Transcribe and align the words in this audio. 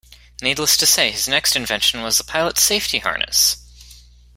Needless 0.41 0.77
to 0.77 0.87
say, 0.87 1.11
his 1.11 1.27
next 1.27 1.55
invention 1.55 2.01
was 2.01 2.19
a 2.19 2.23
pilot's 2.23 2.63
safety 2.63 2.97
harness! 2.97 3.57